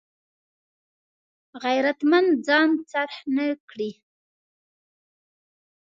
غیرتمند 1.63 2.29
ځان 2.47 2.69
خرڅ 2.89 3.13
نه 3.35 3.45
کړي 3.69 3.91